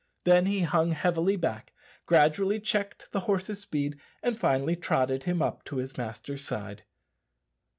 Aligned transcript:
Then 0.23 0.47
he 0.47 0.61
hung 0.61 0.93
heavily 0.93 1.35
back, 1.35 1.73
gradually 2.07 2.59
checked 2.59 3.11
the 3.11 3.19
horse's 3.29 3.59
speed, 3.61 3.99
and 4.23 4.35
finally 4.35 4.75
trotted 4.75 5.25
him 5.25 5.43
up 5.43 5.63
to 5.65 5.75
his 5.75 5.95
master's 5.95 6.43
side. 6.43 6.85